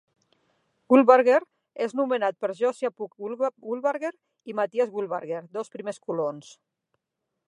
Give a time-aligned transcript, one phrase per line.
[0.93, 1.35] Wilbarger
[1.87, 3.27] és nomenat per Josiah Pugh
[3.67, 4.13] Wilbarger
[4.53, 6.53] i Mathias Wilbarger, dos primers colons.